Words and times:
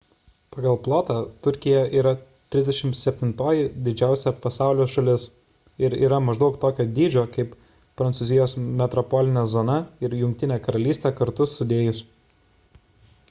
pagal 0.53 0.77
plotą 0.85 1.15
turkija 1.47 1.81
yra 1.97 2.11
37-oji 2.55 3.65
didžiausia 3.87 4.31
pasaulio 4.45 4.87
šalis 4.93 5.25
ir 5.87 5.95
yra 6.07 6.19
maždaug 6.29 6.57
tokio 6.63 6.87
dydžio 6.95 7.25
kaip 7.35 7.53
prancūzijos 8.03 8.57
metropolinė 8.81 9.45
zona 9.53 9.75
ir 10.09 10.15
jungtinė 10.23 10.57
karalystė 10.69 11.13
kartu 11.21 11.49
sudėjus 11.53 12.03